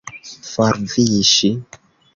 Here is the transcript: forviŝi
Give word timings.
forviŝi 0.51 1.39